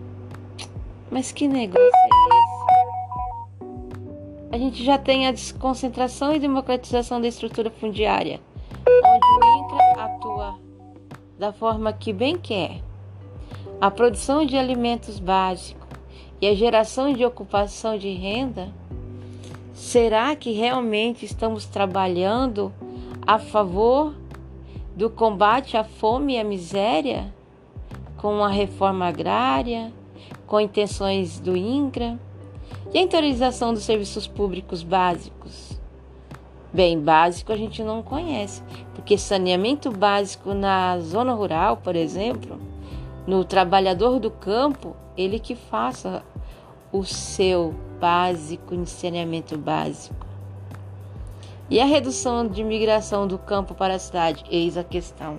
Mas 1.12 1.32
que 1.32 1.48
negócio 1.48 1.86
é 1.86 2.08
esse? 2.08 2.37
A 4.52 4.58
gente 4.58 4.84
já 4.84 4.98
tem 4.98 5.28
a 5.28 5.32
desconcentração 5.32 6.34
e 6.34 6.40
democratização 6.40 7.20
da 7.20 7.28
estrutura 7.28 7.70
fundiária, 7.70 8.40
onde 8.88 9.46
o 9.46 9.60
INCRA 9.60 10.04
atua 10.04 10.60
da 11.38 11.52
forma 11.52 11.92
que 11.94 12.14
bem 12.14 12.38
quer. 12.38 12.82
A 13.80 13.92
produção 13.92 14.46
de 14.46 14.58
alimentos 14.58 15.20
básicos 15.20 15.88
e 16.42 16.48
a 16.48 16.56
geração 16.56 17.14
de 17.14 17.26
ocupação 17.26 17.98
de 17.98 18.10
renda 18.10 18.74
Será 19.78 20.36
que 20.36 20.54
realmente 20.54 21.24
estamos 21.24 21.68
trabalhando 21.68 22.74
a 23.28 23.38
favor 23.38 24.16
do 24.96 25.08
combate 25.08 25.78
à 25.78 25.84
fome 25.84 26.34
e 26.34 26.40
à 26.40 26.44
miséria? 26.44 27.32
Com 28.18 28.44
a 28.44 28.50
reforma 28.50 29.06
agrária, 29.06 29.94
com 30.48 30.60
intenções 30.60 31.40
do 31.40 31.56
INCRA 31.56 32.20
e 32.94 32.98
a 32.98 33.02
interiorização 33.02 33.74
dos 33.74 33.84
serviços 33.84 34.28
públicos 34.28 34.84
básicos? 34.84 35.80
Bem, 36.72 37.00
básico 37.00 37.52
a 37.52 37.58
gente 37.58 37.82
não 37.82 38.04
conhece, 38.04 38.62
porque 38.94 39.18
saneamento 39.18 39.90
básico 39.92 40.54
na 40.54 41.00
zona 41.00 41.34
rural, 41.34 41.78
por 41.78 41.96
exemplo, 41.96 42.60
no 43.26 43.44
trabalhador 43.44 44.20
do 44.20 44.30
campo, 44.30 44.96
ele 45.18 45.40
que 45.40 45.56
faça 45.56 46.24
o 46.92 47.04
seu 47.04 47.74
básico, 48.00 48.76
de 48.76 48.90
saneamento 48.90 49.58
básico. 49.58 50.26
E 51.70 51.82
a 51.82 51.86
redução 51.86 52.48
de 52.48 52.64
migração 52.64 53.28
do 53.28 53.38
campo 53.38 53.76
para 53.76 53.96
a 53.96 54.00
cidade? 54.00 54.46
Eis 54.50 54.78
a 54.78 54.84
questão. 54.84 55.38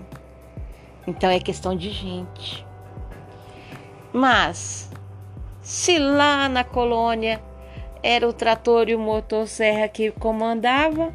Então 1.07 1.31
é 1.31 1.41
questão 1.41 1.75
de 1.75 1.91
gente. 1.91 2.67
Mas, 4.13 4.88
se 5.69 5.99
lá 5.99 6.49
na 6.49 6.65
colônia 6.65 7.43
era 8.03 8.27
o 8.27 8.33
trator 8.33 8.89
e 8.89 8.95
o 8.95 8.99
motosserra 8.99 9.87
que 9.87 10.11
comandava, 10.11 11.13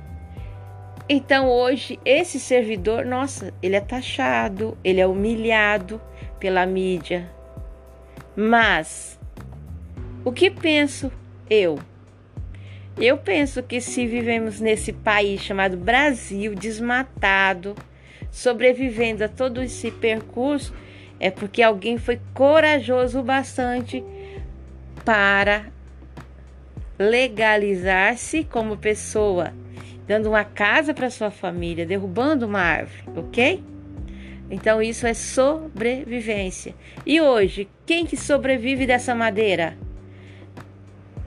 então 1.09 1.49
hoje 1.49 1.99
esse 2.05 2.39
servidor, 2.39 3.03
nossa, 3.03 3.51
ele 3.63 3.75
é 3.75 3.81
taxado, 3.81 4.77
ele 4.83 5.01
é 5.01 5.07
humilhado 5.07 5.99
pela 6.39 6.67
mídia. 6.67 7.27
Mas 8.35 9.19
o 10.23 10.31
que 10.31 10.51
penso 10.51 11.11
eu? 11.49 11.79
Eu 12.95 13.17
penso 13.17 13.63
que 13.63 13.81
se 13.81 14.05
vivemos 14.05 14.59
nesse 14.59 14.93
país 14.93 15.41
chamado 15.41 15.75
Brasil, 15.77 16.53
desmatado, 16.53 17.73
sobrevivendo 18.29 19.23
a 19.23 19.27
todo 19.27 19.63
esse 19.63 19.89
percurso, 19.89 20.71
é 21.19 21.31
porque 21.31 21.63
alguém 21.63 21.97
foi 21.97 22.21
corajoso 22.35 23.19
o 23.19 23.23
bastante 23.23 24.03
para 25.05 25.65
legalizar-se 26.97 28.43
como 28.43 28.77
pessoa, 28.77 29.53
dando 30.07 30.29
uma 30.29 30.43
casa 30.43 30.93
para 30.93 31.09
sua 31.09 31.31
família, 31.31 31.85
derrubando 31.85 32.45
uma 32.45 32.59
árvore, 32.59 33.03
ok? 33.15 33.63
Então 34.49 34.81
isso 34.81 35.07
é 35.07 35.13
sobrevivência. 35.13 36.75
E 37.05 37.19
hoje, 37.19 37.67
quem 37.85 38.05
que 38.05 38.15
sobrevive 38.15 38.85
dessa 38.85 39.15
madeira? 39.15 39.77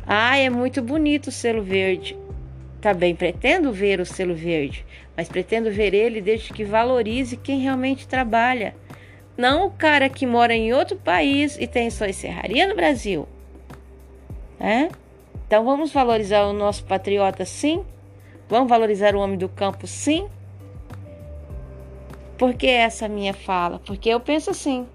Ah, 0.06 0.38
é 0.38 0.48
muito 0.48 0.80
bonito 0.80 1.28
o 1.28 1.32
selo 1.32 1.62
verde. 1.62 2.16
Também 2.80 3.16
pretendo 3.16 3.72
ver 3.72 3.98
o 3.98 4.06
selo 4.06 4.34
verde, 4.34 4.86
mas 5.16 5.28
pretendo 5.28 5.70
ver 5.70 5.92
ele 5.92 6.20
desde 6.20 6.52
que 6.52 6.64
valorize 6.64 7.36
quem 7.36 7.60
realmente 7.60 8.06
trabalha. 8.06 8.74
Não 9.36 9.66
o 9.66 9.70
cara 9.70 10.08
que 10.08 10.24
mora 10.24 10.54
em 10.54 10.72
outro 10.72 10.96
país 10.96 11.58
e 11.58 11.66
tem 11.66 11.90
sua 11.90 12.12
serraria 12.12 12.68
no 12.68 12.76
Brasil. 12.76 13.26
É? 14.58 14.88
Então 15.46 15.64
vamos 15.64 15.92
valorizar 15.92 16.44
o 16.46 16.52
nosso 16.52 16.84
patriota 16.84 17.44
sim? 17.44 17.84
Vamos 18.48 18.68
valorizar 18.68 19.14
o 19.14 19.20
homem 19.20 19.38
do 19.38 19.48
campo 19.48 19.86
sim? 19.86 20.28
Por 22.38 22.54
que 22.54 22.66
essa 22.66 23.08
minha 23.08 23.34
fala? 23.34 23.78
Porque 23.80 24.08
eu 24.08 24.20
penso 24.20 24.50
assim, 24.50 24.86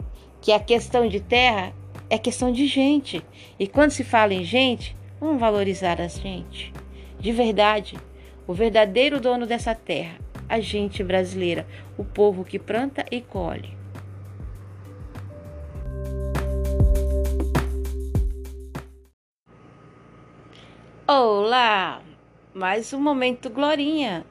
que 0.42 0.52
a 0.52 0.60
questão 0.60 1.08
de 1.08 1.20
terra 1.20 1.74
é 2.10 2.18
questão 2.18 2.52
de 2.52 2.68
gente. 2.68 3.24
E 3.60 3.68
quando 3.68 3.92
se 3.92 4.04
fala 4.04 4.34
em 4.34 4.44
gente, 4.44 4.96
Vamos 5.22 5.40
valorizar 5.40 6.02
a 6.02 6.08
gente. 6.08 6.74
De 7.20 7.32
verdade, 7.32 7.96
o 8.48 8.56
verdadeiro 8.56 9.22
dono 9.22 9.46
dessa 9.46 9.76
terra, 9.76 10.18
a 10.50 10.60
gente 10.60 11.04
brasileira, 11.04 11.68
o 11.96 12.04
povo 12.04 12.44
que 12.44 12.58
planta 12.58 13.06
e 13.12 13.22
colhe. 13.22 13.70
Olá! 21.14 22.02
Mais 22.54 22.94
um 22.94 23.02
momento 23.02 23.50
Glorinha. 23.50 24.26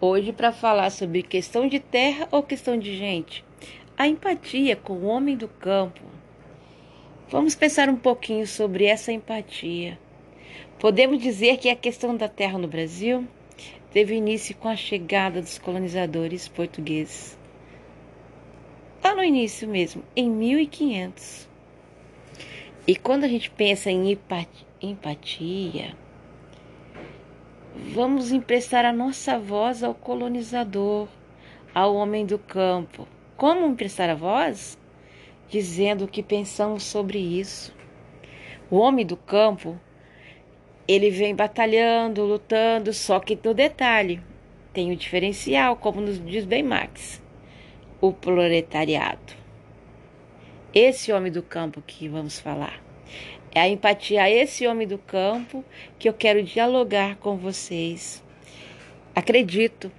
Hoje 0.00 0.32
para 0.32 0.50
falar 0.50 0.90
sobre 0.90 1.22
questão 1.22 1.68
de 1.68 1.78
terra 1.78 2.26
ou 2.32 2.42
questão 2.42 2.76
de 2.76 2.96
gente. 2.96 3.44
A 3.96 4.08
empatia 4.08 4.74
com 4.74 4.94
o 4.94 5.04
homem 5.04 5.36
do 5.36 5.46
campo. 5.46 6.00
Vamos 7.28 7.54
pensar 7.54 7.88
um 7.88 7.94
pouquinho 7.94 8.44
sobre 8.44 8.86
essa 8.86 9.12
empatia. 9.12 9.96
Podemos 10.80 11.22
dizer 11.22 11.58
que 11.58 11.70
a 11.70 11.76
questão 11.76 12.16
da 12.16 12.26
terra 12.26 12.58
no 12.58 12.66
Brasil 12.66 13.24
teve 13.92 14.16
início 14.16 14.56
com 14.56 14.66
a 14.66 14.74
chegada 14.74 15.40
dos 15.40 15.58
colonizadores 15.58 16.48
portugueses. 16.48 17.38
Lá 19.04 19.14
no 19.14 19.22
início 19.22 19.68
mesmo, 19.68 20.02
em 20.16 20.28
1500. 20.28 21.48
E 22.84 22.96
quando 22.96 23.22
a 23.22 23.28
gente 23.28 23.48
pensa 23.48 23.92
em 23.92 24.10
empatia, 24.10 24.67
empatia, 24.80 25.96
vamos 27.92 28.30
emprestar 28.30 28.84
a 28.84 28.92
nossa 28.92 29.38
voz 29.38 29.82
ao 29.82 29.94
colonizador, 29.94 31.08
ao 31.74 31.94
homem 31.94 32.24
do 32.24 32.38
campo. 32.38 33.06
Como 33.36 33.66
emprestar 33.66 34.08
a 34.08 34.14
voz? 34.14 34.78
Dizendo 35.48 36.04
o 36.04 36.08
que 36.08 36.22
pensamos 36.22 36.84
sobre 36.84 37.18
isso. 37.18 37.74
O 38.70 38.76
homem 38.76 39.04
do 39.04 39.16
campo, 39.16 39.78
ele 40.86 41.10
vem 41.10 41.34
batalhando, 41.34 42.24
lutando, 42.24 42.92
só 42.92 43.18
que 43.18 43.38
no 43.42 43.54
detalhe 43.54 44.22
tem 44.72 44.92
o 44.92 44.96
diferencial, 44.96 45.76
como 45.76 46.00
nos 46.00 46.24
diz 46.24 46.44
bem 46.44 46.62
Marx, 46.62 47.22
o 48.00 48.12
proletariado. 48.12 49.34
Esse 50.72 51.12
homem 51.12 51.32
do 51.32 51.42
campo 51.42 51.82
que 51.84 52.08
vamos 52.08 52.38
falar. 52.38 52.80
É 53.54 53.60
a 53.60 53.68
empatia 53.68 54.22
a 54.22 54.30
esse 54.30 54.66
homem 54.66 54.86
do 54.86 54.98
campo 54.98 55.64
que 55.98 56.08
eu 56.08 56.12
quero 56.12 56.42
dialogar 56.42 57.16
com 57.16 57.36
vocês. 57.36 58.22
Acredito 59.14 59.90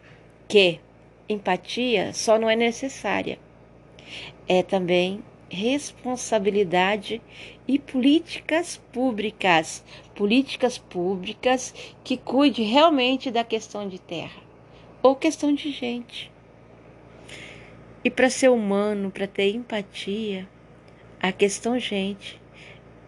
que 0.47 0.79
empatia 1.27 2.13
só 2.13 2.39
não 2.39 2.49
é 2.49 2.55
necessária, 2.55 3.37
é 4.47 4.63
também 4.63 5.23
responsabilidade 5.49 7.21
e 7.67 7.77
políticas 7.77 8.77
públicas, 8.91 9.83
políticas 10.15 10.77
públicas 10.77 11.73
que 12.03 12.17
cuide 12.17 12.63
realmente 12.63 13.31
da 13.31 13.43
questão 13.43 13.87
de 13.87 13.99
terra 13.99 14.41
ou 15.01 15.15
questão 15.15 15.53
de 15.53 15.71
gente. 15.71 16.31
E 18.03 18.09
para 18.09 18.29
ser 18.29 18.49
humano, 18.49 19.11
para 19.11 19.27
ter 19.27 19.53
empatia, 19.53 20.47
a 21.19 21.31
questão 21.31 21.77
gente 21.77 22.38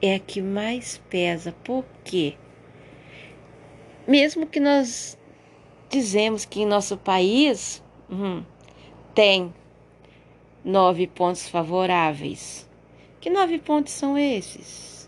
é 0.02 0.16
a 0.16 0.20
que 0.20 0.42
mais 0.42 0.98
pesa. 1.10 1.54
Por 1.64 1.86
quê? 2.04 2.36
Mesmo 4.08 4.48
que 4.48 4.60
nós 4.60 5.18
dizemos 5.90 6.46
que 6.46 6.62
em 6.62 6.66
nosso 6.66 6.98
país 6.98 7.84
hum, 8.10 8.44
tem 9.14 9.54
nove 10.64 11.08
pontos 11.08 11.48
favoráveis. 11.48 12.70
Que 13.20 13.30
nove 13.30 13.60
pontos 13.60 13.94
são 13.94 14.18
esses? 14.18 15.01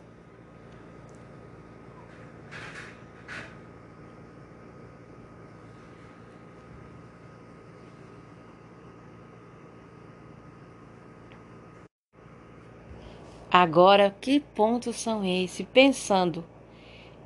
Agora, 13.55 14.15
que 14.19 14.39
pontos 14.39 14.95
são 14.95 15.23
esses? 15.23 15.63
Pensando 15.71 16.43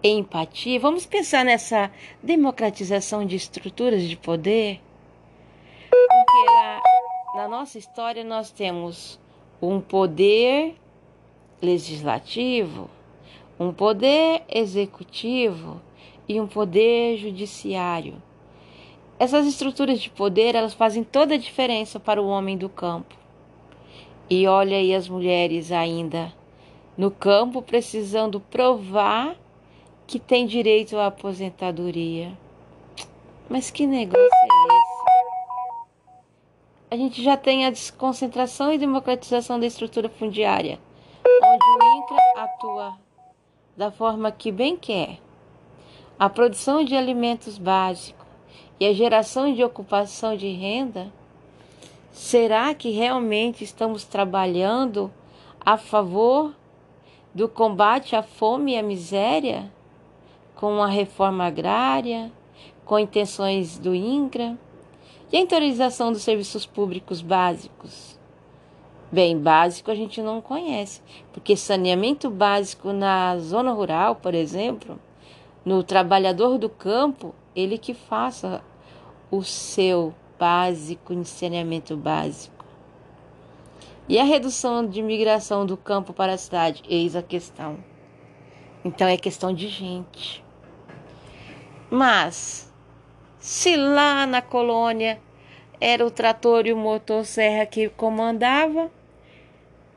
em 0.04 0.20
empatia, 0.20 0.78
vamos 0.78 1.06
pensar 1.06 1.46
nessa 1.46 1.90
democratização 2.22 3.26
de 3.26 3.38
estruturas 3.38 4.04
de 4.04 4.18
poder? 4.18 4.82
Porque 5.90 6.46
na, 6.46 6.82
na 7.34 7.48
nossa 7.48 7.78
história 7.78 8.26
nós 8.26 8.52
temos 8.52 9.18
um 9.62 9.80
poder 9.80 10.76
legislativo, 11.62 12.90
um 13.58 13.72
poder 13.72 14.44
executivo 14.50 15.80
e 16.28 16.42
um 16.42 16.48
poder 16.48 17.16
judiciário. 17.20 18.22
Essas 19.18 19.48
estruturas 19.48 20.02
de 20.02 20.10
poder, 20.10 20.56
elas 20.56 20.74
fazem 20.74 21.06
toda 21.06 21.36
a 21.36 21.38
diferença 21.38 22.02
para 22.02 22.22
o 22.22 22.28
homem 22.28 22.58
do 22.58 22.68
campo. 22.68 23.27
E 24.30 24.46
olha 24.46 24.76
aí 24.76 24.94
as 24.94 25.08
mulheres 25.08 25.72
ainda 25.72 26.34
no 26.98 27.10
campo 27.12 27.62
precisando 27.62 28.40
provar 28.40 29.36
que 30.06 30.20
tem 30.20 30.46
direito 30.46 30.98
à 30.98 31.08
aposentadoria. 31.08 32.38
Mas 33.50 33.70
que 33.70 33.88
negócio 33.88 34.26
é 34.26 34.28
esse? 34.28 34.98
A 36.90 36.96
gente 36.98 37.24
já 37.24 37.38
tem 37.38 37.66
a 37.66 37.70
desconcentração 37.70 38.74
e 38.74 38.78
democratização 38.78 39.60
da 39.60 39.66
estrutura 39.66 40.10
fundiária, 40.10 40.80
onde 41.26 41.66
o 41.66 41.98
INCRA 41.98 42.44
atua 42.44 42.98
da 43.78 43.92
forma 43.92 44.32
que 44.32 44.52
bem 44.52 44.76
quer. 44.76 45.20
A 46.18 46.28
produção 46.28 46.84
de 46.84 46.96
alimentos 46.96 47.58
básicos 47.58 48.26
e 48.80 48.88
a 48.88 48.94
geração 48.94 49.54
de 49.54 49.64
ocupação 49.64 50.36
de 50.36 50.50
renda 50.50 51.12
Será 52.18 52.74
que 52.74 52.90
realmente 52.90 53.64
estamos 53.64 54.04
trabalhando 54.04 55.14
a 55.64 55.78
favor 55.78 56.52
do 57.32 57.48
combate 57.48 58.16
à 58.16 58.24
fome 58.24 58.74
e 58.74 58.78
à 58.78 58.82
miséria? 58.82 59.72
Com 60.56 60.82
a 60.82 60.88
reforma 60.88 61.46
agrária, 61.46 62.32
com 62.84 62.98
intenções 62.98 63.78
do 63.78 63.94
INCRA 63.94 64.58
e 65.32 65.38
a 65.38 65.40
interiorização 65.40 66.12
dos 66.12 66.24
serviços 66.24 66.66
públicos 66.66 67.22
básicos? 67.22 68.20
Bem, 69.12 69.38
básico 69.38 69.92
a 69.92 69.96
gente 69.96 70.20
não 70.20 70.42
conhece, 70.42 71.04
porque 71.32 71.56
saneamento 71.56 72.32
básico 72.32 72.92
na 72.94 73.38
zona 73.38 73.72
rural, 73.72 74.16
por 74.16 74.34
exemplo, 74.34 75.00
no 75.64 75.84
trabalhador 75.84 76.58
do 76.58 76.68
campo, 76.68 77.36
ele 77.56 77.78
que 77.78 77.94
faça 77.94 78.64
o 79.30 79.44
seu 79.44 80.16
básico, 80.38 81.14
em 81.14 81.24
saneamento 81.24 81.96
básico. 81.96 82.66
E 84.10 84.18
a 84.18 84.24
redução 84.24 84.88
de 84.88 85.02
migração 85.02 85.66
do 85.66 85.76
campo 85.76 86.14
para 86.14 86.34
a 86.34 86.38
cidade? 86.38 86.82
Eis 86.88 87.16
a 87.16 87.22
questão. 87.22 87.78
Então 88.84 89.08
é 89.08 89.18
questão 89.18 89.54
de 89.54 89.68
gente. 89.68 90.44
Mas, 91.90 92.74
se 93.38 93.76
lá 93.76 94.26
na 94.26 94.42
colônia 94.42 95.20
era 95.80 96.06
o 96.06 96.12
trator 96.12 96.66
e 96.66 96.74
o 96.74 96.78
motosserra 96.78 97.66
que 97.66 97.90
comandava, 97.90 98.92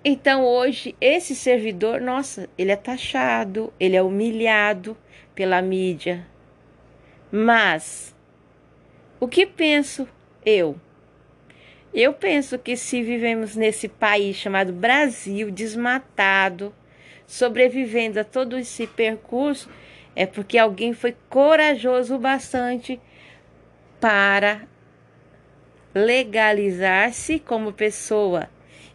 então 0.04 0.44
hoje 0.44 0.96
esse 1.00 1.34
servidor, 1.34 2.00
nossa, 2.00 2.48
ele 2.56 2.72
é 2.72 2.76
taxado, 2.76 3.72
ele 3.78 3.96
é 3.96 4.02
humilhado 4.02 4.96
pela 5.34 5.62
mídia. 5.62 6.26
Mas 7.30 8.14
o 9.20 9.28
que 9.28 9.46
penso 9.46 10.08
eu. 10.44 10.76
Eu 11.92 12.12
penso 12.12 12.58
que 12.58 12.76
se 12.76 13.02
vivemos 13.02 13.56
nesse 13.56 13.88
país 13.88 14.36
chamado 14.36 14.72
Brasil, 14.72 15.50
desmatado, 15.50 16.72
sobrevivendo 17.26 18.20
a 18.20 18.24
todo 18.24 18.56
esse 18.58 18.86
percurso, 18.86 19.68
é 20.14 20.24
porque 20.26 20.56
alguém 20.56 20.92
foi 20.92 21.16
corajoso 21.28 22.14
o 22.14 22.18
bastante 22.18 23.00
para 24.00 24.62
legalizar-se 25.94 27.38
como 27.40 27.72
pessoa, 27.72 28.48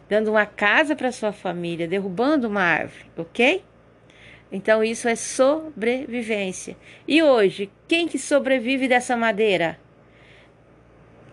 dando 0.08 0.30
uma 0.30 0.46
casa 0.46 0.96
para 0.96 1.12
sua 1.12 1.32
família, 1.32 1.86
derrubando 1.86 2.48
uma 2.48 2.62
árvore, 2.62 3.10
ok? 3.16 3.62
Então 4.50 4.82
isso 4.82 5.08
é 5.08 5.16
sobrevivência. 5.16 6.76
E 7.06 7.22
hoje, 7.22 7.70
quem 7.86 8.08
que 8.08 8.18
sobrevive 8.18 8.88
dessa 8.88 9.16
madeira? 9.16 9.78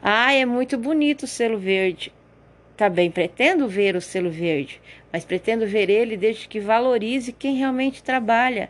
Ah, 0.06 0.34
é 0.34 0.46
muito 0.46 0.78
bonito 0.78 1.24
o 1.24 1.28
selo 1.28 1.58
verde. 1.58 2.12
Tá 2.76 2.92
pretendo 2.92 3.70
ver 3.70 3.96
o 3.96 4.02
selo 4.02 4.30
verde, 4.30 4.82
mas 5.14 5.24
pretendo 5.24 5.66
ver 5.66 5.90
ele 5.90 6.18
desde 6.18 6.46
que 6.46 6.60
valorize 6.60 7.32
quem 7.32 7.56
realmente 7.56 8.04
trabalha. 8.04 8.70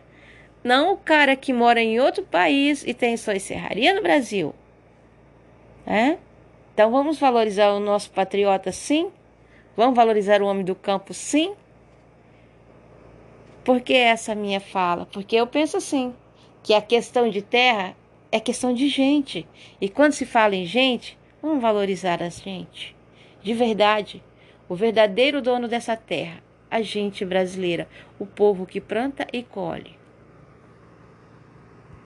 Não 0.62 0.92
o 0.92 0.96
cara 0.96 1.34
que 1.34 1.52
mora 1.52 1.82
em 1.82 1.98
outro 1.98 2.22
país 2.22 2.84
e 2.86 2.94
tem 2.94 3.16
sua 3.16 3.36
serraria 3.40 3.92
no 3.92 4.00
Brasil. 4.00 4.54
É? 5.84 6.18
Então 6.72 6.92
vamos 6.92 7.18
valorizar 7.18 7.72
o 7.72 7.80
nosso 7.80 8.12
patriota 8.12 8.70
sim? 8.70 9.10
Vamos 9.76 9.96
valorizar 9.96 10.40
o 10.40 10.46
homem 10.46 10.64
do 10.64 10.76
campo 10.76 11.12
sim? 11.12 11.52
Por 13.64 13.80
que 13.80 13.94
essa 13.94 14.36
minha 14.36 14.60
fala? 14.60 15.04
Porque 15.06 15.34
eu 15.34 15.48
penso 15.48 15.78
assim, 15.78 16.14
que 16.62 16.74
a 16.74 16.80
questão 16.80 17.28
de 17.28 17.42
terra 17.42 17.96
é 18.30 18.38
questão 18.38 18.72
de 18.72 18.88
gente. 18.88 19.48
E 19.80 19.88
quando 19.88 20.12
se 20.12 20.24
fala 20.24 20.54
em 20.54 20.64
gente, 20.64 21.18
Vamos 21.44 21.60
valorizar 21.60 22.22
a 22.22 22.30
gente. 22.30 22.96
De 23.42 23.52
verdade, 23.52 24.22
o 24.66 24.74
verdadeiro 24.74 25.42
dono 25.42 25.68
dessa 25.68 25.94
terra, 25.94 26.42
a 26.70 26.80
gente 26.80 27.22
brasileira, 27.22 27.86
o 28.18 28.24
povo 28.24 28.64
que 28.64 28.80
planta 28.80 29.26
e 29.30 29.42
colhe. 29.42 29.94